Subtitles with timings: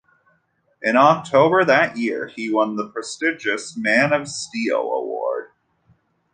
[0.81, 5.51] In October that year he won the prestigious Man of Steel Award.